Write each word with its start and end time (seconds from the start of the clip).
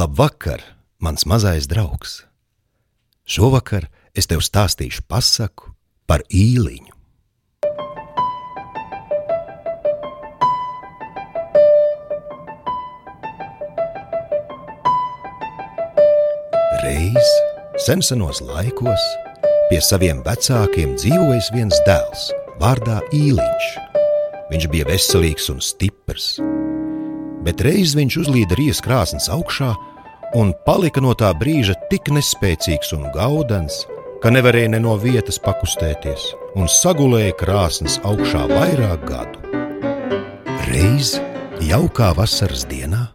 Labvakar, 0.00 0.62
mans 0.98 1.26
mazais 1.28 1.66
draugs! 1.68 2.22
Šovakar 3.28 3.90
es 4.16 4.24
tev 4.30 4.40
stāstīšu 4.40 5.02
pasaku 5.04 5.74
par 6.08 6.22
īliņu. 6.32 6.94
Reiz 16.80 17.34
sensenos 17.84 18.40
laikos 18.40 19.04
pie 19.68 19.82
saviem 19.84 20.24
vecākiem 20.24 20.96
dzīvojis 20.96 21.52
viens 21.58 21.82
dēls 21.84 22.30
vārdā 22.62 23.02
Īliņš. 23.12 23.68
Viņš 24.48 24.70
bija 24.72 24.88
veselīgs 24.88 25.52
un 25.52 25.60
stiprs, 25.60 26.38
bet 27.44 27.60
reiz 27.68 27.92
viņš 28.00 28.22
uzlīda 28.24 28.56
rīas 28.56 28.80
krāsnes 28.80 29.28
augšā 29.28 29.74
un 30.34 30.52
palika 30.66 31.02
no 31.02 31.12
tā 31.18 31.30
brīža 31.34 31.74
tik 31.90 32.10
nespēcīgs 32.14 32.92
un 32.94 33.08
gaudens, 33.14 33.82
ka 34.22 34.30
nevarēja 34.30 34.74
ne 34.74 34.80
no 34.82 34.94
vietas 35.00 35.40
pakustēties 35.42 36.30
un 36.58 36.68
sagulēja 36.70 37.34
krāsnes 37.40 37.98
augšā 38.06 38.44
vairāk 38.50 39.06
gadu. 39.08 39.40
Reiz, 40.70 41.16
jaukā 41.64 42.12
vasaras 42.18 42.66
dienā, 42.70 43.08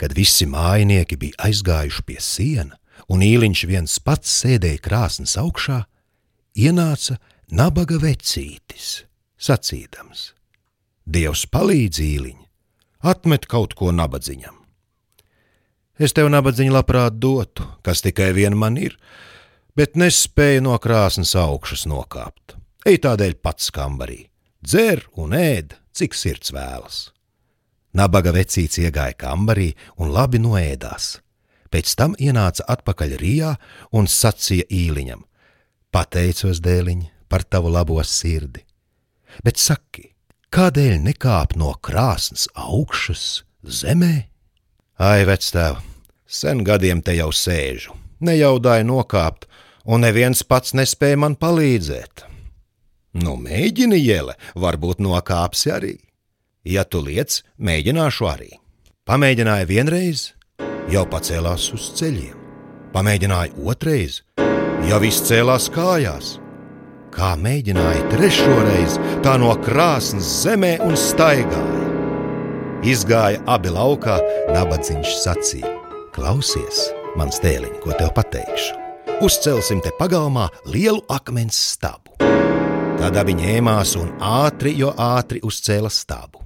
kad 0.00 0.12
visi 0.16 0.48
mājinieki 0.48 1.18
bija 1.20 1.48
aizgājuši 1.48 2.04
pie 2.08 2.18
siena 2.20 2.76
un 3.08 3.24
īliņš 3.24 3.64
viens 3.70 3.96
pats 4.04 4.32
sēdēja 4.42 4.82
krāsnes 4.84 5.36
augšā, 5.40 5.82
ienāca 6.60 7.16
nabaga 7.50 7.96
vecītis, 8.02 9.04
sacīdams: 9.40 10.30
Dievs 11.08 11.46
palīdz 11.50 12.04
īliņ, 12.04 12.40
atmet 13.00 13.48
kaut 13.48 13.74
ko 13.78 13.94
nabadzīņam. 13.96 14.59
Es 16.00 16.14
tev 16.16 16.30
nabadzīņu 16.32 16.72
labprāt 16.72 17.18
dotu, 17.20 17.66
kas 17.84 18.00
tikai 18.04 18.30
vien 18.36 18.56
man 18.56 18.78
ir, 18.80 18.96
bet 19.76 19.98
nespēju 20.00 20.64
no 20.64 20.76
krāsnes 20.80 21.34
augšas 21.36 21.84
nokāpt. 21.90 22.56
Ej 22.88 23.02
tādēļ 23.04 23.36
pats 23.44 23.68
kambarī, 23.76 24.22
dzer 24.64 25.04
un 25.20 25.36
ēd, 25.36 25.76
cik 25.92 26.16
sirds 26.16 26.54
vēlas. 26.56 27.10
Nabaga 27.92 28.32
vecīts 28.32 28.80
iegāja 28.80 29.18
kambarī 29.18 29.74
un 30.00 30.14
labi 30.14 30.40
noēdās. 30.40 31.18
Pēc 31.70 31.92
tam 31.98 32.14
ienāca 32.18 32.64
atpakaļ 32.72 33.18
Rijā 33.20 33.50
un 33.92 34.08
sacīja 34.10 34.64
īliņam: 34.72 35.20
Pateicos 35.92 36.62
dēliņ 36.64 37.04
par 37.28 37.44
tavu 37.44 37.70
labo 37.70 38.00
sirdi, 38.06 38.64
bet 39.44 39.60
saki, 39.60 40.08
Kādēļ 40.50 40.96
nekāp 41.04 41.52
no 41.54 41.68
krāsnes 41.78 42.48
augšas 42.58 43.44
zemē? 43.62 44.14
Ai, 44.98 45.20
vectēv, 45.28 45.76
sen 46.30 46.62
gadiem 46.64 47.02
te 47.02 47.16
jau 47.18 47.30
sēžu, 47.34 47.96
nejaudāju 48.22 48.86
nokāpt, 48.86 49.48
un 49.84 50.04
neviens 50.06 50.44
pats 50.46 50.76
nespēja 50.78 51.18
man 51.18 51.36
palīdzēt. 51.40 52.26
Nu, 53.20 53.34
mēģini, 53.40 53.98
Jēle, 53.98 54.36
varbūt 54.54 55.02
nokāpsi 55.02 55.72
arī. 55.74 55.96
Ja 56.62 56.84
tu 56.86 57.00
liec, 57.02 57.40
mēģināšu 57.58 58.28
arī. 58.30 58.52
Pamēģināja 59.08 59.66
vienreiz, 59.66 60.28
jau 60.92 61.02
pacēlās 61.10 61.72
uz 61.74 61.90
ceļiem. 61.98 62.36
Pamēģināja 62.94 63.56
otrreiz, 63.66 64.20
jau 64.86 65.02
izcēlās 65.06 65.66
kājās 65.74 66.36
kā 67.14 67.34
mēģināja 67.40 68.06
trešo 68.12 68.56
reizi, 68.66 69.00
tā 69.24 69.36
no 69.42 69.52
krāsnes 69.64 70.30
zemē 70.44 70.76
un 70.86 70.96
staigāja. 70.98 71.88
Izgāja 72.86 73.42
abi 73.50 73.72
laukā, 73.74 74.16
nabadzīgs 74.54 75.20
sacīja: 75.24 75.79
Klausies, 76.20 76.90
mans 77.16 77.38
dēliņ, 77.40 77.78
ko 77.80 77.94
tev 77.96 78.10
pateikšu. 78.12 78.74
Uzcelsim 79.24 79.78
te 79.80 79.88
pagalmā 79.96 80.50
lielu 80.68 81.00
akmens 81.08 81.56
stabu. 81.70 82.12
Tad 83.00 83.16
abi 83.16 83.32
ņēmās 83.38 83.94
un 83.96 84.10
ātri, 84.20 84.74
jo 84.76 84.90
ātri 85.00 85.40
uzcēla 85.40 85.88
stabu. 85.88 86.42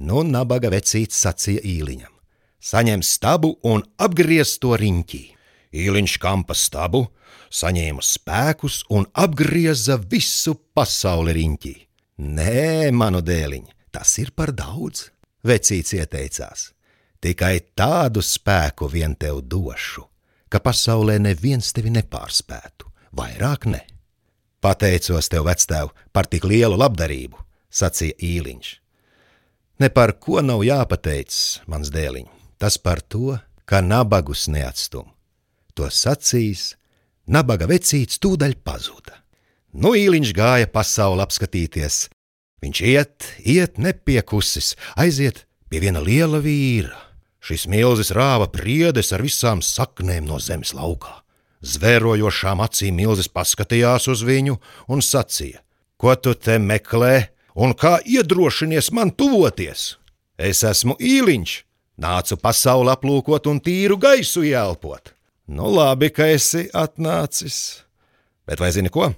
Nu, 0.00 0.22
nabaga 0.24 0.72
vecīts 0.72 1.20
sacīja 1.26 1.60
īliņam: 1.60 2.08
Saņem 2.56 3.04
stabu 3.04 3.52
un 3.68 3.84
apgriez 4.00 4.56
to 4.64 4.72
riņķī. 4.80 5.22
Īliņš 5.76 6.16
kampa 6.24 6.56
stabu, 6.56 7.04
saņēma 7.52 8.00
spēkus 8.00 8.86
un 8.88 9.04
apgrieza 9.12 10.00
visu 10.00 10.56
pasauli 10.72 11.36
riņķī. 11.36 11.76
Nē, 12.32 12.88
manu 12.96 13.20
dēliņ, 13.20 13.68
tas 13.92 14.16
ir 14.24 14.32
par 14.32 14.56
daudz, 14.56 15.10
vecīts 15.44 15.98
ieteicās. 16.00 16.70
Tikai 17.20 17.58
tādu 17.76 18.22
spēku 18.24 18.88
vien 18.88 19.12
tev 19.12 19.42
došu, 19.44 20.06
ka 20.48 20.60
pasaulē 20.64 21.18
neviens 21.20 21.68
tevi 21.76 21.92
nepārspētu, 21.92 22.88
vairāk 23.12 23.66
ne. 23.68 23.82
Pateicos 24.64 25.28
tev, 25.28 25.44
vectēv, 25.48 25.92
par 26.12 26.28
tik 26.32 26.46
lielu 26.48 26.78
labdarību, 26.80 27.36
sacīja 27.68 28.16
īliņš. 28.24 28.70
Ne 29.80 29.88
par 29.92 30.14
ko 30.20 30.40
nav 30.44 30.64
jāpateic, 30.64 31.32
mans 31.68 31.92
dēliņ, 31.92 32.26
tas 32.60 32.76
par 32.80 33.00
to, 33.00 33.36
ka 33.68 33.80
nabagus 33.84 34.46
neatstum. 34.52 35.12
To 35.76 35.88
sacīs 35.92 36.74
nabaga 37.28 37.68
vecīts 37.68 38.20
tūdaļ 38.20 38.56
pazuda. 38.64 39.20
Nu 39.76 39.92
īliņš 39.96 40.32
gāja 40.36 40.72
pasauli 40.72 41.24
apskatīties. 41.24 42.08
Viņš 42.64 42.80
iet, 42.84 43.28
iet 43.44 43.78
nepiekusis, 43.80 44.74
aiziet 44.96 45.44
pie 45.68 45.84
viena 45.84 46.02
liela 46.04 46.40
vīra. 46.44 47.09
Šis 47.40 47.64
milzis 47.72 48.12
rāva 48.12 48.50
priedes 48.52 49.14
ar 49.16 49.24
visām 49.24 49.62
saknēm 49.64 50.28
no 50.28 50.38
zemes 50.40 50.74
laukā. 50.76 51.22
Zvērojošām 51.60 52.60
acīm 52.64 52.96
milzis 53.00 53.28
paskatījās 53.32 54.08
uz 54.12 54.24
viņu 54.24 54.58
un 54.88 55.00
sacīja: 55.04 55.60
Ko 56.00 56.14
tu 56.16 56.34
te 56.34 56.58
meklē 56.60 57.30
un 57.54 57.74
kā 57.76 57.98
iedrošinies 58.04 58.92
man 58.96 59.12
tuvoties? 59.12 59.96
Es 60.40 60.62
esmu 60.64 60.96
īliņš, 60.96 61.56
nācu 62.00 62.36
pasauli 62.40 62.92
aplūkot 62.92 63.48
un 63.52 63.60
tīru 63.60 63.98
gaisu 64.00 64.44
ielpot. 64.48 65.12
Nu, 65.50 65.68
labi, 65.68 66.08
ka 66.14 66.28
esi 66.30 66.68
atnācis. 66.76 67.82
Bet 68.48 68.60
vai 68.62 68.70
zini 68.72 68.92
ko? 68.92 69.10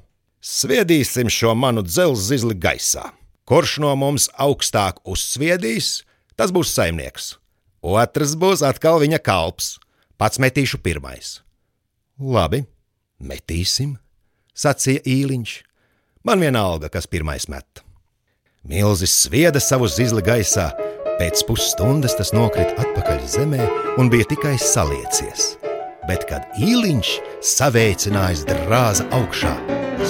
Sviedīsim 0.43 1.31
šo 1.31 1.53
manu 1.55 1.84
dzelzceļa 1.87 2.56
gaisā. 2.59 3.05
Kurš 3.47 3.77
no 3.84 3.93
mums 3.99 4.27
augstāk 4.41 5.03
uzsviedīs, 5.06 6.03
tas 6.34 6.50
būs 6.55 6.72
saimnieks. 6.75 7.37
Otrs 7.82 8.37
būs 8.38 8.62
atkal 8.66 9.00
viņa 9.03 9.19
kalps. 9.22 9.76
Pats 10.16 10.38
metīšu 10.38 10.78
pirmais. 10.82 11.41
Labi, 12.22 12.62
metīsim, 13.19 13.97
sacīja 14.54 15.03
īliņš. 15.09 15.56
Man 16.22 16.44
vienalga, 16.44 16.93
kas 16.93 17.10
pirmais 17.10 17.48
met. 17.50 17.82
Milzis 18.62 19.16
svieda 19.25 19.59
savu 19.59 19.91
zizli 19.91 20.22
gaisā, 20.22 20.70
pēc 21.19 21.43
pusstundas 21.48 22.15
tas 22.15 22.31
nokrita 22.37 22.78
atpakaļ 22.84 23.26
zemē 23.34 23.66
un 23.99 24.12
bija 24.12 24.31
tikai 24.31 24.54
saliecies 24.62 25.56
bet 26.09 26.25
kad 26.26 26.47
īliņš 26.59 27.12
saveicinājis 27.47 28.44
drāza 28.49 29.06
augšā, 29.14 29.53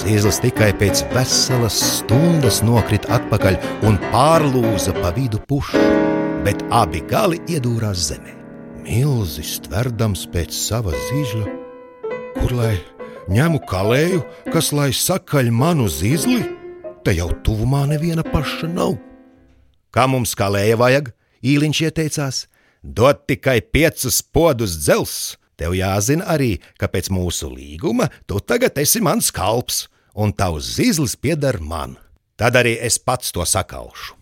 zīles 0.03 0.41
tikai 0.45 0.71
pēc 0.81 1.05
veselas 1.13 1.77
stundas 1.99 2.63
nokrita 2.65 3.13
atpakaļ 3.19 3.59
un 3.89 3.99
pārlūza 4.13 4.95
pa 5.01 5.13
vidu 5.17 5.41
pušu, 5.49 5.81
bet 6.47 6.63
abi 6.75 7.03
gali 7.11 7.41
iedūrās 7.51 8.09
zemē. 8.11 8.35
Milzis 8.83 9.61
tverdams 9.63 10.25
pēc 10.33 10.55
sava 10.57 10.95
zīžļa, 11.09 11.45
kur 12.41 12.55
lai 12.59 12.73
ņemu 13.31 13.61
kalēju, 13.71 14.23
kas 14.51 14.73
lai 14.75 14.91
sakaļ 14.97 15.53
manu 15.55 15.87
zīzli, 15.87 16.41
te 17.07 17.15
jau 17.15 17.31
tuvumā 17.47 17.85
neviena 17.91 18.25
paša 18.27 18.71
nav. 18.71 18.97
Kā 19.95 20.09
mums 20.11 20.35
kalēja 20.39 20.81
vajag, 20.81 21.13
īliņš 21.47 21.85
ieteicās, 21.87 22.47
dot 22.83 23.27
tikai 23.31 23.61
piecus 23.63 24.23
podus 24.35 24.81
dzelzs, 24.83 25.37
Tev 25.63 25.77
jāzina 25.77 26.25
arī, 26.33 26.57
ka 26.81 26.89
pēc 26.91 27.11
mūsu 27.13 27.51
līguma 27.53 28.09
tu 28.27 28.41
tagad 28.41 28.79
esi 28.83 29.03
mans 29.05 29.29
kalps, 29.35 29.85
un 30.19 30.33
tavs 30.35 30.73
zīzlis 30.79 31.15
pieder 31.15 31.61
man. 31.61 31.95
Tad 32.41 32.57
arī 32.59 32.79
es 32.81 32.99
pats 32.99 33.31
to 33.37 33.45
sakaušu. 33.47 34.22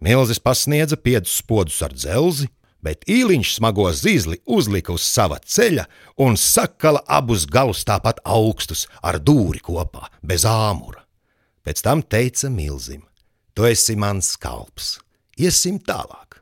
Milzis 0.00 0.40
pasniedza 0.40 0.96
piecus 0.96 1.42
podus 1.44 1.82
ar 1.84 1.92
dzelzi, 1.92 2.48
bet 2.80 3.04
īliņš 3.04 3.52
smago 3.58 3.84
zīzli 3.92 4.38
uzlika 4.48 4.94
uz 4.94 5.04
sava 5.04 5.36
ceļa 5.44 5.84
un 6.24 6.38
sakala 6.40 7.02
abus 7.04 7.44
galus 7.44 7.84
tāpat 7.84 8.22
augstus 8.24 8.86
ar 9.04 9.20
dūri 9.20 9.60
kopā, 9.60 10.08
bez 10.24 10.46
āmura. 10.48 11.04
Pēc 11.60 11.84
tam 11.84 12.00
teica 12.00 12.48
Milzim: 12.48 13.04
Tu 13.52 13.68
esi 13.68 13.96
mans 13.96 14.32
kalps, 14.40 14.96
iesim 15.36 15.76
tālāk. 15.84 16.40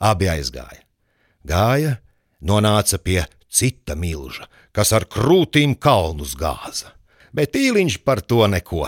Abi 0.00 0.28
aizgāja. 0.28 0.84
Gāja, 1.48 1.96
nonāca 2.44 3.00
pie 3.00 3.22
cita 3.48 3.96
milža, 3.96 4.44
kas 4.76 4.92
ar 4.92 5.08
krūtīm 5.08 5.78
kalnus 5.80 6.36
gāza. 6.36 6.92
Bet 7.32 7.56
īliņš 7.56 8.02
par 8.04 8.20
to 8.20 8.44
neko, 8.52 8.84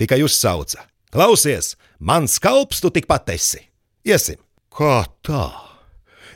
tikai 0.00 0.22
uzsauca: 0.24 0.86
Klausies, 1.10 1.74
mans 1.98 2.38
kalps 2.38 2.78
tu 2.80 2.90
tikpat 2.94 3.32
esi! 3.34 3.64
Iesim! 4.06 4.38
Kā 4.70 5.02
tā? 5.26 5.48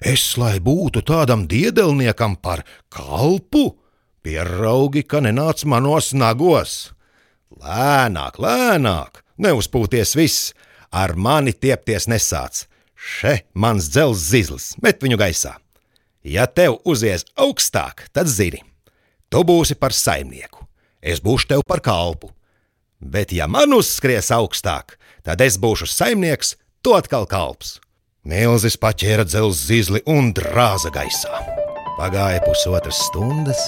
Es, 0.03 0.35
lai 0.35 0.59
būtu 0.59 1.05
tādam 1.06 1.44
diedelniekam 1.47 2.35
par 2.43 2.65
kalpu, 2.91 3.76
pieraugi, 4.26 5.05
ka 5.06 5.23
nenāc 5.23 5.62
manos 5.71 6.11
nagos. 6.19 6.91
Lēnāk, 7.55 8.43
lēnāk, 8.43 9.23
neuzpūties 9.38 10.17
viss, 10.19 10.50
ar 10.91 11.15
mani 11.15 11.55
tiepties 11.55 12.11
nesāc. 12.11 12.67
Še 12.99 13.44
mans 13.55 13.87
dzelzs 13.94 14.26
zizlis, 14.32 14.69
met 14.82 14.99
viņu 14.99 15.21
gaisā. 15.23 15.55
Ja 16.26 16.49
tev 16.50 16.81
uzies 16.82 17.23
augstāk, 17.38 18.09
tad 18.11 18.26
zini, 18.26 18.65
tu 19.31 19.47
būsi 19.47 19.79
par 19.79 19.94
saimnieku, 19.94 20.67
es 20.99 21.23
būšu 21.23 21.53
tev 21.55 21.62
par 21.69 21.85
kalpu. 21.85 22.35
Bet, 23.04 23.32
ja 23.36 23.44
man 23.44 23.74
uzskries 23.76 24.30
augstāk, 24.32 24.96
tad 25.24 25.42
es 25.44 25.58
būšu 25.60 25.84
saimnieks, 25.92 26.54
tu 26.80 26.94
atkal 26.96 27.28
kalps. 27.28 27.78
Milzis 28.24 28.78
paķēra 28.80 29.26
dzelzs 29.28 29.66
zizli 29.68 30.00
un 30.08 30.32
drāza 30.32 30.88
gaisā. 30.88 31.42
Pagāja 31.98 32.40
pusotras 32.46 33.02
stundas, 33.10 33.60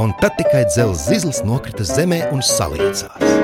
un 0.00 0.14
tad 0.22 0.38
tikai 0.40 0.64
dzelzs 0.70 1.04
zizlis 1.10 1.42
nokrita 1.44 1.84
zemē 1.84 2.22
un 2.32 2.40
saliecās. 2.40 3.36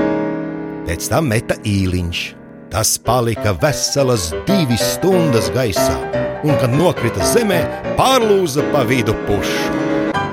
Pēc 0.89 1.11
tam 1.13 1.29
meta 1.29 1.61
īliņš. 1.69 2.27
Tas 2.73 2.97
palika 2.99 3.53
veselas 3.61 4.31
divas 4.49 4.83
stundas 4.97 5.53
gaisā, 5.55 6.01
un, 6.47 6.57
kad 6.57 6.73
nokrita 6.73 7.29
zemē, 7.37 7.61
pārlūza 8.01 8.65
pa 8.73 8.89
vidu 8.89 9.15
pušu. 9.29 9.86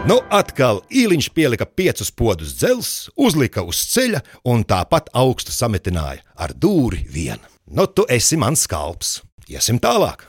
Nu, 0.03 0.17
atkal 0.35 0.81
īliņš 0.91 1.29
pielika 1.31 1.63
piecus 1.63 2.09
podus 2.11 2.57
dzelzs, 2.59 3.07
uzlika 3.15 3.61
uz 3.63 3.79
ceļa 3.87 4.19
un 4.51 4.65
tāpat 4.67 5.07
augstu 5.15 5.53
sametināja 5.55 6.19
ar 6.35 6.51
dūri 6.51 7.05
vien. 7.07 7.39
Nu, 7.71 7.85
tu 7.87 8.03
esi 8.11 8.35
mans 8.35 8.65
kalps, 8.67 9.21
iesim 9.47 9.79
tālāk. 9.79 10.25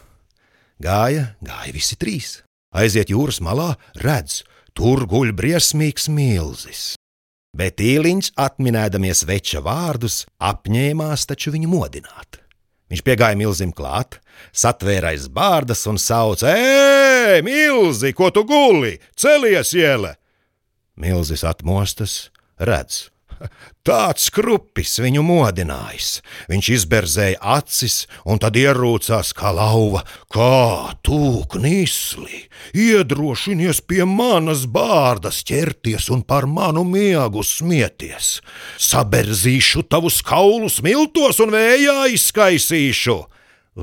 Gāja, 0.79 1.33
gāja 1.43 1.75
visi 1.75 1.99
trīs. 1.99 2.37
Aiziet 2.71 3.11
jūras 3.11 3.41
malā, 3.43 3.73
redz, 3.99 4.45
tur 4.79 5.09
guļ 5.11 5.35
briesmīgs 5.35 6.07
milzis. 6.07 6.95
Bet 7.51 7.83
īliņš, 7.83 8.31
atminēdamies 8.39 9.27
veča 9.27 9.59
vārdus, 9.59 10.23
apņēmās 10.39 11.27
taču 11.35 11.51
viņu 11.59 11.75
modināt. 11.75 12.44
Viņš 12.95 13.03
piegāja 13.03 13.35
milzim 13.35 13.73
klāt, 13.75 14.21
satvēra 14.55 15.11
aiz 15.11 15.25
bārdas 15.27 15.81
un 15.91 15.97
sauca: 15.99 16.53
Ej, 16.55 17.41
milzi, 17.43 18.13
ko 18.15 18.29
tu 18.31 18.45
guli? 18.47 19.01
Celies, 19.19 19.73
iele! 19.75 20.13
Milzis 20.95 21.43
atmostas, 21.43 22.29
redz, 22.63 23.09
Tāds 23.85 24.31
krupis 24.33 24.95
viņu 25.03 25.21
modinājis. 25.27 26.23
Viņš 26.49 26.69
izberzēja 26.73 27.41
acis 27.57 28.07
un 28.25 28.41
tad 28.41 28.57
ierūcās 28.57 29.35
kā 29.37 29.53
lauva. 29.53 30.01
Kā 30.33 30.95
tu, 31.05 31.43
knisli, 31.53 32.47
iedrošinies 32.73 33.83
pie 33.85 34.07
manas 34.09 34.65
bārdas 34.65 35.43
ķerties 35.45 36.09
un 36.15 36.25
par 36.25 36.49
manu 36.49 36.87
miegu 36.89 37.45
smieties. 37.45 38.39
Saberzīšu 38.81 39.85
tavus 39.93 40.23
kaulus 40.25 40.81
miltos 40.81 41.43
un 41.45 41.53
vējā 41.53 42.01
izskaisīšu. 42.17 43.21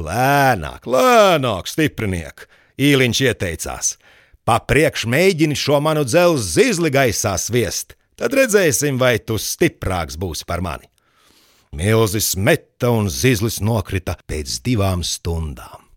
Lēnāk, 0.02 0.90
lēnāk, 0.90 1.70
stipriniek, 1.70 2.48
īliņš 2.82 3.26
ieteicās. 3.30 3.96
Papriekš 4.50 5.06
mēģini 5.06 5.54
šo 5.54 5.78
manu 5.84 6.08
dzelzi 6.08 6.56
zizli 6.58 6.90
gaisā 6.90 7.38
sviest 7.38 7.94
Tad 8.22 8.36
redzēsim, 8.38 9.00
vai 9.02 9.16
tu 9.18 9.40
stiprāks 9.42 10.14
būsi 10.22 10.46
par 10.46 10.62
mani. 10.62 10.86
Milzis 11.74 12.36
meta 12.38 12.92
un 12.94 13.08
zizlis 13.10 13.58
nokrita 13.66 14.14
pēc 14.30 14.60
divām 14.62 15.02
stundām. 15.02 15.88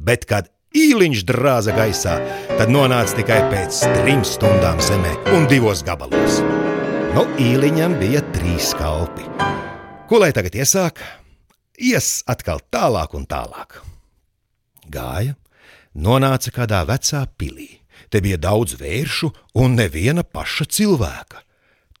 Bet, 0.00 0.24
kad 0.24 0.48
īliņš 0.72 1.26
drāza 1.28 1.74
gaisā, 1.76 2.14
tad 2.54 2.72
nonāca 2.72 3.18
tikai 3.20 3.42
pēc 3.52 3.82
trim 3.98 4.24
stundām 4.24 4.80
zemē 4.80 5.12
un 5.36 5.44
divos 5.50 5.84
gabalos. 5.84 6.40
Nu, 7.12 7.26
īliņam 7.36 7.98
bija 8.00 8.24
trīs 8.32 8.72
kalpi. 8.80 9.28
Ko 10.08 10.24
lai 10.24 10.32
tagad 10.32 10.56
iesāk? 10.56 11.04
Ies 11.76 12.22
atkal 12.24 12.64
tālāk 12.72 13.12
un 13.12 13.28
tālāk. 13.28 13.82
Gāja, 14.88 15.36
nonāca 15.92 16.48
kādā 16.62 16.86
vecā 16.88 17.26
pilī. 17.36 17.74
Te 18.08 18.24
bija 18.24 18.40
daudz 18.40 18.78
vēršu 18.80 19.34
un 19.60 19.76
neviena 19.76 20.24
paša 20.24 20.72
cilvēka. 20.72 21.44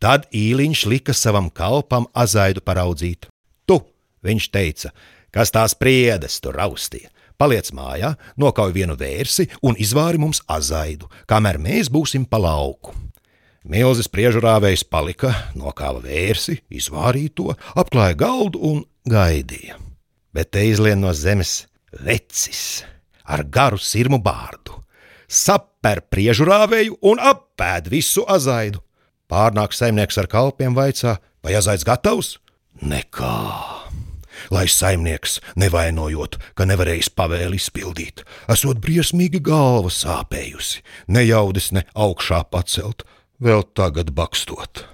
Tad 0.04 0.26
īliņš 0.36 0.80
lika 0.92 1.14
savam 1.16 1.46
kalpam 1.48 2.04
azaidu 2.12 2.60
paraudzīt. 2.60 3.24
Tu, 3.64 3.78
viņš 4.20 4.48
teica, 4.52 4.90
kas 5.32 5.48
tās 5.54 5.72
priedes 5.80 6.36
tur 6.44 6.58
raustīja. 6.60 7.08
Paliec 7.40 7.70
mājā, 7.72 8.10
nokauj 8.36 8.74
vienu 8.76 8.98
vērsi 9.00 9.48
un 9.64 9.80
izvāri 9.80 10.20
mums 10.20 10.42
azaidu, 10.44 11.08
kamēr 11.24 11.56
mēs 11.56 11.88
būsim 11.88 12.28
pa 12.28 12.36
lauku. 12.36 12.92
Milzis 13.64 14.10
priežurāvējs 14.12 14.84
palika, 14.92 15.32
nokāva 15.56 16.04
vērsi, 16.04 16.60
izvārīja 16.68 17.32
to, 17.40 17.48
apklāja 17.72 18.20
galdu 18.20 18.60
un 18.60 18.84
gaidīja. 19.08 19.80
Bet 20.36 20.52
te 20.52 20.68
izlien 20.68 21.00
no 21.00 21.16
zemes 21.16 21.62
vecis 22.04 22.84
ar 23.24 23.40
garu 23.48 23.80
sirmu 23.80 24.20
bārdu, 24.20 24.82
saper 25.24 26.04
priežurāvēju 26.12 27.00
un 27.08 27.24
appēd 27.24 27.88
visu 27.88 28.28
azaidu. 28.28 28.84
Pārnāk 29.30 29.72
saimnieks 29.72 30.18
ar 30.20 30.28
kalpiem 30.30 30.76
vaicā, 30.76 31.18
vai 31.44 31.56
azaids 31.58 31.86
gatavs? 31.86 32.38
Nekā. 32.82 33.34
Lai 34.52 34.66
saimnieks, 34.68 35.38
nevainojot, 35.56 36.36
ka 36.58 36.66
nevarējis 36.68 37.12
pavēli 37.16 37.60
izpildīt, 37.60 38.24
esot 38.50 38.80
briesmīgi 38.82 39.40
galva 39.44 39.92
sāpējusi, 39.94 40.82
ne 41.14 41.22
jaudis 41.24 41.70
ne 41.72 41.84
augšā 41.94 42.42
pacelt, 42.50 43.06
vēl 43.40 43.64
tagad 43.78 44.12
bakstot. 44.16 44.84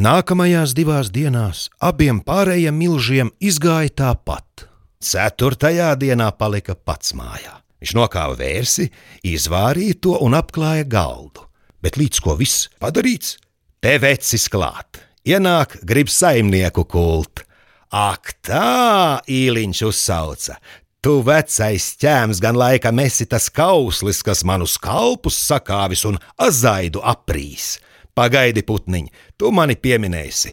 Nākamajās 0.00 0.72
divās 0.74 1.10
dienās 1.12 1.68
abiem 1.82 2.22
pārējiem 2.24 2.76
milžiem 2.78 3.32
izgāja 3.42 3.90
tāpat. 4.02 4.66
Ceturtajā 5.00 5.92
dienā 5.98 6.30
palika 6.38 6.74
pats 6.74 7.14
mājā. 7.16 7.58
Viņš 7.80 7.94
nokāva 7.96 8.36
vērsi, 8.36 8.90
izvārīja 9.24 9.96
to 10.04 10.16
un 10.20 10.36
apklāja 10.36 10.84
galdu, 10.84 11.46
bet 11.80 11.96
līdz 11.96 12.20
ko 12.20 12.36
viss 12.36 12.68
padarīts, 12.80 13.38
Te 13.80 13.94
vecis 13.96 14.42
klāt, 14.52 14.98
ienāk, 15.24 15.78
grib 15.88 16.10
saimnieku 16.12 16.82
kult. 16.84 17.40
Ak, 17.88 18.34
tā 18.44 19.22
īliņš 19.24 19.78
uzsauca. 19.88 20.58
Tu 21.00 21.14
vecais 21.24 21.86
ķēms 22.02 22.42
gan 22.44 22.58
laikam 22.60 23.00
esi 23.00 23.24
tas 23.24 23.46
kauslis, 23.48 24.20
kas 24.20 24.44
manus 24.44 24.74
kalpus 24.76 25.38
sakāvis 25.46 26.04
un 26.10 26.20
azaidu 26.36 27.00
aprīs. 27.00 27.78
Pagaidi, 28.12 28.60
putniņ, 28.68 29.08
tu 29.40 29.48
mani 29.48 29.78
pieminēsi. 29.80 30.52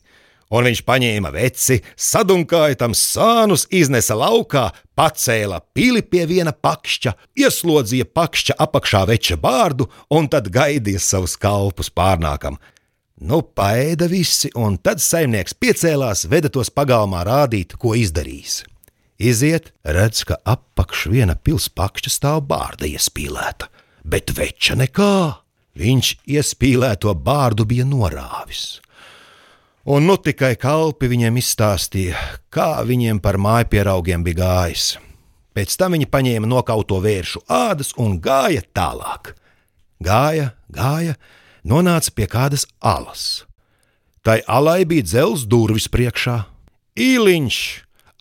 Un 0.56 0.64
viņš 0.70 0.86
paņēma 0.88 1.34
veci, 1.36 1.82
sadunkāja 2.00 2.80
tam 2.80 2.96
sānus, 2.96 3.68
iznesa 3.76 4.16
laukā, 4.16 4.70
pacēla 4.96 5.60
pili 5.76 6.00
pie 6.00 6.24
viena 6.32 6.56
pakšķa, 6.56 7.18
ieslodzīja 7.44 8.08
pakšķa 8.08 8.56
apakšā 8.70 9.04
veča 9.12 9.36
bārdu 9.36 9.92
un 10.16 10.32
tad 10.32 10.48
gaidīja 10.48 11.04
savus 11.04 11.36
kalpus 11.36 11.92
pārnākam. 11.92 12.56
Nu, 13.18 13.42
paēda 13.42 14.06
visi, 14.12 14.52
un 14.54 14.76
tad 14.78 15.02
saimnieks 15.02 15.56
piecēlās, 15.58 16.28
veda 16.30 16.52
tos 16.54 16.70
pagalmā 16.70 17.24
rādīt, 17.26 17.74
ko 17.82 17.96
izdarījis. 17.98 18.62
Iziet, 19.18 19.72
redz, 19.82 20.22
ka 20.30 20.38
apakš 20.46 21.08
viena 21.10 21.34
pilspakšķa 21.34 22.14
stāv 22.14 22.44
bārda 22.52 22.86
iespīlēta, 22.86 23.72
bet 24.06 24.36
veča 24.38 24.78
nekā. 24.78 25.16
Viņš 25.78 26.12
iespīlēto 26.30 27.14
bārdu 27.18 27.66
bija 27.70 27.86
norāvis. 27.86 28.78
Un 29.90 30.06
nu 30.06 30.18
tikai 30.22 30.54
kalpi 30.60 31.10
viņiem 31.10 31.38
izstāstīja, 31.42 32.22
kā 32.54 32.84
viņiem 32.86 33.22
par 33.24 33.38
mājpieraugiem 33.42 34.26
bija 34.26 34.42
gājis. 34.42 34.88
Pēc 35.58 35.74
tam 35.80 35.96
viņi 35.96 36.10
paņēma 36.14 36.50
nokauto 36.50 37.00
vēršu 37.02 37.46
ādas 37.50 37.96
un 37.98 38.20
gāja 38.22 38.62
tālāk. 38.78 39.34
Gāja, 40.04 40.52
gāja, 40.70 41.16
nonāca 41.68 42.14
pie 42.16 42.28
kādas 42.32 42.66
alas. 42.80 43.46
Tai 44.24 44.42
alai 44.48 44.84
bija 44.88 45.06
dzelzs 45.08 45.46
durvis 45.48 45.88
priekšā. 45.92 46.42
Īliņš 46.98 47.60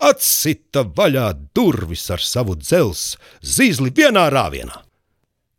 atsita 0.07 0.83
vaļā 0.97 1.31
durvis 1.55 2.05
ar 2.13 2.21
savu 2.21 2.55
dzelzs 2.59 3.17
zīzli 3.41 3.91
vienā 3.95 4.27
rāvienā. 4.33 4.83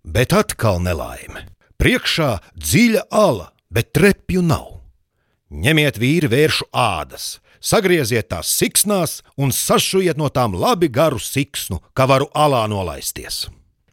Bet 0.05 0.33
atkal 0.33 0.81
nelaime. 0.81 1.49
Priekšā 1.79 2.39
dziļa 2.57 3.05
ala, 3.15 3.51
bet 3.71 3.93
trepju 3.95 4.43
nav. 4.43 4.79
Ņemiet 5.49 5.99
vīri 6.01 6.29
vēršu 6.29 6.67
ādas, 6.77 7.39
sagrieziet 7.61 8.29
tās 8.33 8.51
siksnās 8.53 9.23
un 9.37 9.53
sašujiet 9.55 10.19
no 10.21 10.29
tām 10.29 10.57
labi 10.59 10.91
garu 10.93 11.21
siksnu, 11.23 11.81
kā 11.97 12.09
varu 12.11 12.29
alā 12.37 12.67
nolaisties. 12.69 13.47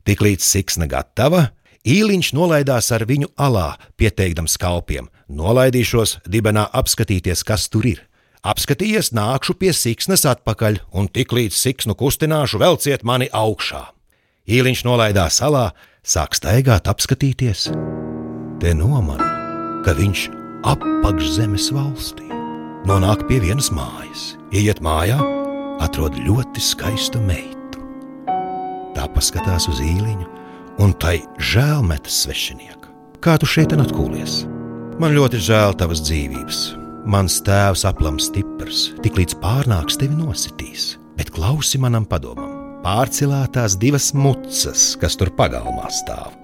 Tiklīdz 0.06 0.44
siksna 0.44 0.90
gatava, 0.90 1.50
Īliņš 1.86 2.32
nolaidās 2.34 2.90
ar 2.96 3.06
viņu 3.06 3.30
alā, 3.38 3.76
pieteikdams 4.02 4.58
kalpiem: 4.58 5.10
Nolaidīšos 5.30 6.20
dibenā 6.26 6.66
apskatīties, 6.74 7.46
kas 7.46 7.70
tur 7.70 7.86
ir. 7.86 8.00
Apskatījies, 8.46 9.12
nākšu 9.14 9.56
pie 9.58 9.72
siksnas 9.74 10.26
atpakaļ, 10.30 10.80
un 10.94 11.10
tiklīdz 11.10 11.58
siksnu 11.58 11.96
kustināšu, 11.98 12.62
velciet 12.62 13.06
mani 13.06 13.30
augšā. 13.34 13.84
Īliņš 14.46 14.84
nolaidās 14.86 15.40
salā, 15.42 15.72
sāk 16.06 16.38
staigāt, 16.38 16.90
apskatīties. 16.90 17.70
Te 18.62 18.74
nomana, 18.78 19.30
ka 19.86 19.94
viņš 19.98 20.28
apakšzemes 20.66 21.72
valstī 21.74 22.30
nonāk 22.86 23.26
pie 23.30 23.40
vienas 23.42 23.72
mājas, 23.74 24.36
ieiet 24.54 24.82
mājā, 24.86 25.18
atrod 25.82 26.18
ļoti 26.22 26.62
skaistu 26.62 27.22
meitu. 27.26 27.82
Tā 28.94 29.10
paskatās 29.14 29.66
uz 29.70 29.82
īliņu, 29.82 30.30
un 30.82 30.94
tai 31.00 31.20
žēl 31.40 31.84
metas 31.86 32.24
svešinieka. 32.26 32.92
Kā 33.24 33.38
tu 33.42 33.48
šeit 33.50 33.74
atkūlies? 33.76 34.44
Man 35.02 35.16
ļoti 35.16 35.42
žēl 35.44 35.76
tavas 35.80 36.04
dzīvības. 36.06 36.66
Mans 37.06 37.38
tēvs 37.46 37.86
aplams 37.86 38.32
stiprs, 38.32 38.92
tiklīdz 39.06 39.38
pārnāks 39.42 40.00
tevi 40.02 40.18
nositīs, 40.18 40.96
bet 41.20 41.30
klausi 41.36 41.78
manam 41.82 42.08
padomam 42.10 42.56
pārcilātās 42.86 43.80
divas 43.82 44.12
mucas, 44.14 44.92
kas 45.02 45.16
tur 45.18 45.32
pagalmā 45.34 45.88
stāv. 45.90 46.36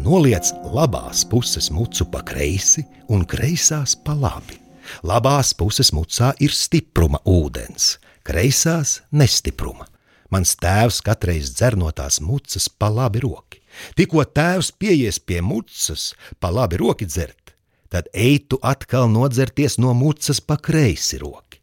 Noliec 0.00 0.48
labās 0.72 1.26
puses 1.28 1.68
mucu 1.74 2.06
pa 2.08 2.22
kreisi 2.24 2.86
un 3.12 3.26
kreisās 3.28 3.98
pa 4.00 4.14
labi. 4.16 4.56
Labās 5.04 5.52
puses 5.54 5.92
mucā 5.92 6.32
ir 6.40 6.54
stipruma 6.56 7.20
ūdens, 7.28 7.98
kreisās 8.24 9.00
nestipruma. 9.12 9.86
Mans 10.32 10.54
tēvs 10.56 11.02
katreiz 11.04 11.52
dzer 11.52 11.76
no 11.76 11.90
tās 11.92 12.20
mucas 12.24 12.70
pa 12.70 12.88
labi 12.88 13.20
roki. 13.26 13.59
Tikko 13.98 14.24
tēvs 14.24 14.72
pieies 14.78 15.20
pie 15.22 15.40
mucas, 15.44 16.10
pa 16.40 16.50
labi 16.52 16.80
roki 16.80 17.08
dzert, 17.08 17.54
tad 17.90 18.10
eitu 18.14 18.58
atkal 18.62 19.10
nodzerties 19.10 19.78
no 19.82 19.94
mucas 19.94 20.40
pa 20.40 20.56
kreisi 20.56 21.18
roki. 21.22 21.58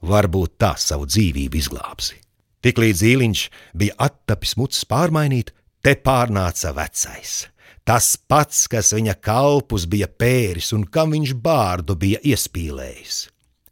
Varbūt 0.00 0.56
tā 0.60 0.74
savu 0.80 1.06
dzīvību 1.08 1.60
izglābsi. 1.60 2.16
Tiklīdz 2.64 3.02
īliņš 3.08 3.42
bija 3.80 3.96
attapis 4.08 4.56
mucis 4.60 4.84
pārmainīt, 4.88 5.52
te 5.84 5.96
pārnāca 5.96 6.72
vecais. 6.76 7.46
Tas 7.84 8.12
pats, 8.28 8.66
kas 8.68 8.92
viņa 8.94 9.16
kalpus 9.24 9.86
bija 9.88 10.06
pēris 10.08 10.72
un 10.76 10.84
kam 10.84 11.14
viņš 11.16 11.32
bārdu 11.40 11.96
bija 12.00 12.20
iespīlējis. 12.32 13.22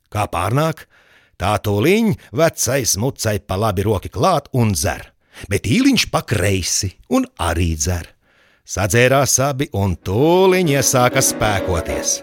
Kā 0.08 0.24
pārnāk, 0.32 0.86
tā 1.36 1.52
tūliņ 1.64 2.14
vecais 2.40 2.96
mucai 3.00 3.36
pa 3.44 3.60
labi 3.60 3.84
roki 3.84 4.10
klāt 4.12 4.48
un 4.56 4.72
dzer, 4.72 5.10
bet 5.50 5.68
īliņš 5.71 6.09
pa 6.12 6.25
kreisi 6.26 6.90
un 7.14 7.28
arī 7.38 7.75
dzer. 7.78 8.09
Sadzērās 8.68 9.38
abi 9.40 9.71
un 9.73 9.95
tūliņ 10.04 10.75
iesāka 10.75 11.23
spēkoties. 11.25 12.18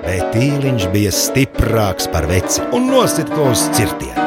Bet 0.00 0.34
īliņš 0.36 0.88
bija 0.92 1.12
stiprāks 1.14 2.10
par 2.12 2.26
veci 2.28 2.64
un 2.76 2.90
nosit 2.90 3.30
to 3.32 3.46
uz 3.52 3.62
cirtienu. 3.76 4.26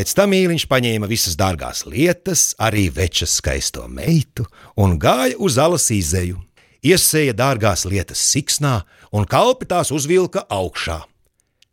Pēc 0.00 0.12
tam 0.16 0.32
īliņš 0.32 0.64
paņēma 0.70 1.08
visas 1.10 1.34
dārgās 1.36 1.82
lietas, 1.84 2.52
arī 2.62 2.86
večas 2.94 3.34
skaisto 3.40 3.88
meitu, 3.90 4.46
un 4.78 4.94
gāja 5.02 5.34
uz 5.42 5.58
alas 5.58 5.90
izēju. 5.92 6.38
Iesēja 6.80 7.34
dārgās 7.36 7.82
lietas 7.90 8.22
siksnā, 8.30 8.78
un 9.12 9.26
kalpi 9.28 9.66
tās 9.68 9.90
uzvilka 9.92 10.46
augšā. 10.48 11.02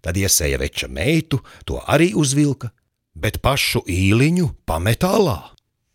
Tad 0.04 0.18
iesēja 0.20 0.58
veča 0.60 0.90
meitu, 0.92 1.40
to 1.64 1.78
arī 1.88 2.10
uzvilka, 2.20 2.74
bet 3.22 3.40
pašu 3.44 3.84
īliņu 3.90 4.52
pamet 4.70 5.06
alā. 5.08 5.40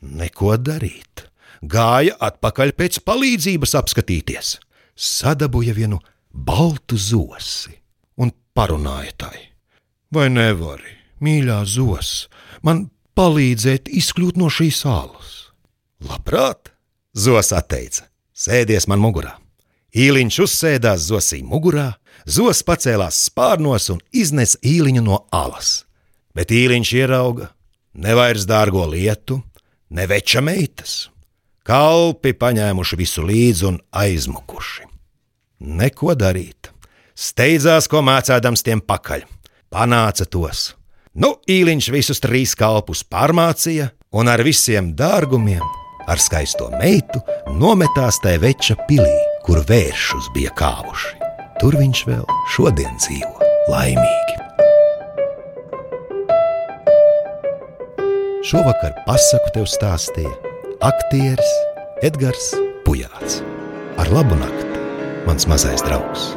Neko 0.02 0.56
darīt. 0.58 1.28
Gāja 1.62 2.16
atpakaļ 2.18 2.74
pēc 2.78 2.98
palīdzības 3.06 3.76
apskatīties. 3.78 4.56
Sadabūja 4.98 5.76
vienu 5.76 6.00
baltu 6.32 6.98
zosi 6.98 7.76
un 8.18 8.34
parunāja 8.54 9.14
tai. 9.24 9.38
Vai 10.12 10.26
nevari? 10.28 10.98
mīļā 11.22 11.62
zos, 11.70 12.26
man 12.66 12.88
palīdzēt 13.14 13.86
izkļūt 14.02 14.40
no 14.42 14.50
šīs 14.50 14.82
salas. 14.82 15.30
Labprāt, 16.02 16.72
Zos 17.12 17.50
atteica, 17.52 18.06
sēdies 18.32 18.86
man 18.88 19.02
mugurā. 19.02 19.34
Īliņš 19.92 20.38
uzsēdās 20.46 21.02
zosī 21.10 21.42
mugurā, 21.44 21.90
zos 22.24 22.62
pacēlās 22.64 23.18
spārnos 23.26 23.90
un 23.92 23.98
iznesa 24.16 24.56
īliņu 24.64 25.02
no 25.04 25.18
alas. 25.28 25.82
Bet 26.36 26.52
īliņš 26.54 26.92
ierauga 27.00 27.50
ne 28.00 28.14
vairs 28.16 28.46
dārgo 28.48 28.86
lietu, 28.88 29.40
ne 29.92 30.06
veča 30.08 30.40
meitas. 30.44 31.08
Kalpi 31.62 32.32
paņēmuši 32.34 32.98
visu 32.98 33.24
līdzi 33.26 33.68
un 33.68 33.80
aizmukuši. 33.94 34.88
Neko 35.62 36.16
darīt. 36.18 36.72
Steidzās, 37.14 37.86
ko 37.86 38.00
mācādams 38.02 38.64
tiem 38.66 38.80
pakaļ. 38.82 39.28
Panāca 39.72 40.26
tos, 40.26 40.72
Nu, 41.12 41.34
īliņš 41.44 41.90
visus 41.92 42.22
trīs 42.24 42.54
kalpus 42.56 43.02
pārmācīja 43.04 43.90
un 44.16 44.30
ar 44.32 44.40
visiem 44.46 44.94
dārgumiem, 44.96 45.64
ar 46.08 46.20
skaisto 46.20 46.70
meitu, 46.80 47.20
nometās 47.60 48.16
tajā 48.24 48.40
veča 48.40 48.76
pilī, 48.88 49.12
kur 49.44 49.60
vēršus 49.68 50.30
bija 50.32 50.54
kāvuši. 50.56 51.18
Tur 51.60 51.76
viņš 51.76 52.04
vēl 52.08 52.24
šodien 52.54 52.96
dzīvo 52.96 53.50
laimīgi. 53.68 54.38
Šovakar 58.42 58.90
pasaku 59.06 59.52
tev 59.54 59.68
stāstīja 59.70 60.32
aktieris 60.82 61.52
Edgars 62.02 62.48
Pujāts. 62.82 63.38
Ar 64.02 64.10
labu 64.10 64.34
nakti, 64.34 64.82
mans 65.28 65.46
mazais 65.46 65.86
draugs! 65.86 66.32